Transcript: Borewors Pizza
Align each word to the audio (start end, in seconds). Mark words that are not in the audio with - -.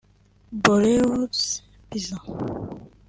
Borewors 0.63 1.61
Pizza 1.89 2.17